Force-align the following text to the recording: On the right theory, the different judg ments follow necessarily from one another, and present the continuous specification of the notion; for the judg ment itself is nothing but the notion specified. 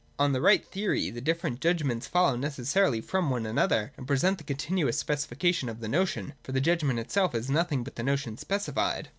On 0.17 0.31
the 0.31 0.41
right 0.41 0.65
theory, 0.65 1.11
the 1.11 1.21
different 1.21 1.59
judg 1.61 1.83
ments 1.83 2.07
follow 2.07 2.35
necessarily 2.35 3.01
from 3.01 3.29
one 3.29 3.45
another, 3.45 3.91
and 3.97 4.07
present 4.07 4.39
the 4.39 4.43
continuous 4.43 4.97
specification 4.97 5.69
of 5.69 5.79
the 5.79 5.87
notion; 5.87 6.33
for 6.41 6.53
the 6.53 6.59
judg 6.59 6.81
ment 6.81 6.97
itself 6.97 7.35
is 7.35 7.51
nothing 7.51 7.83
but 7.83 7.97
the 7.97 8.01
notion 8.01 8.35
specified. 8.35 9.09